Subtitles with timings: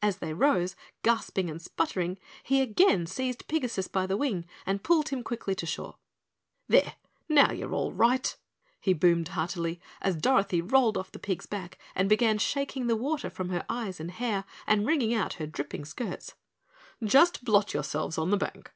[0.00, 5.08] As they rose, gasping and sputtering, he again seized Pigasus by the wing and pulled
[5.08, 5.96] him quickly to shore.
[6.68, 6.94] "There,
[7.28, 8.36] now you're all right,"
[8.80, 13.28] he boomed heartily as Dorothy rolled off the pig's back and began shaking the water
[13.28, 16.34] from her eyes and hair and wringing out her dripping skirts.
[17.02, 18.72] "Just blot yourselves on the bank!"